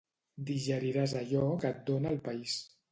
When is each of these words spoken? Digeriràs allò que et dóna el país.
Digeriràs 0.47 1.15
allò 1.21 1.47
que 1.63 1.71
et 1.75 1.87
dóna 1.93 2.17
el 2.17 2.21
país. 2.31 2.63